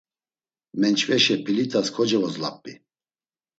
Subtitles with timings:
[0.79, 2.73] Menç̌veşe pilit̆as kocevozlap̌i.